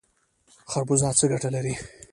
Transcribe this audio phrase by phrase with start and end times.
[0.71, 1.73] خربوزه څه ګټه لري؟